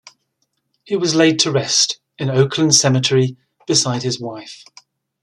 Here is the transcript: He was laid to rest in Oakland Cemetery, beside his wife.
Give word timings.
He 0.83 0.95
was 0.97 1.13
laid 1.13 1.37
to 1.41 1.51
rest 1.51 1.99
in 2.17 2.31
Oakland 2.31 2.73
Cemetery, 2.73 3.37
beside 3.67 4.01
his 4.01 4.19
wife. 4.19 4.63